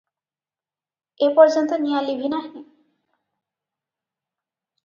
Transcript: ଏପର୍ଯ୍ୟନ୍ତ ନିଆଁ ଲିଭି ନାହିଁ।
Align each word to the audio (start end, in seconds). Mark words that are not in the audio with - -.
ଏପର୍ଯ୍ୟନ୍ତ 1.27 1.79
ନିଆଁ 1.83 2.01
ଲିଭି 2.07 2.31
ନାହିଁ। 2.37 2.57